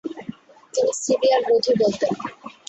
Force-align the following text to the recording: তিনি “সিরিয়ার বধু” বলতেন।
তিনি 0.73 0.91
“সিরিয়ার 1.01 1.41
বধু” 1.47 1.71
বলতেন। 1.81 2.11